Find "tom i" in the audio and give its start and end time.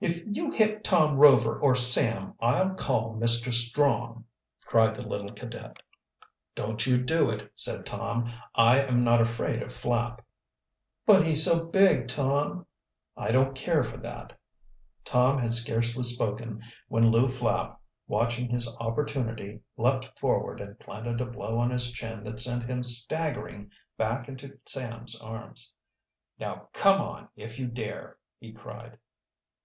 7.86-8.80, 12.08-13.30